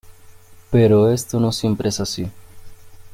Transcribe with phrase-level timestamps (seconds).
[0.71, 2.31] Pero esto no siempre es así.